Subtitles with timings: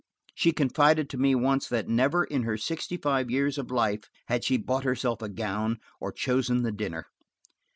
[0.33, 4.43] She confided to me once that never in her sixty five years of life had
[4.43, 7.05] she bought herself a gown, or chosen the dinner.